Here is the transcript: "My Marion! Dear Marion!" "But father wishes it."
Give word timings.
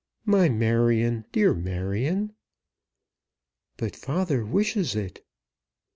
"My 0.25 0.49
Marion! 0.49 1.25
Dear 1.31 1.53
Marion!" 1.53 2.33
"But 3.77 3.95
father 3.95 4.43
wishes 4.43 4.95
it." 4.95 5.23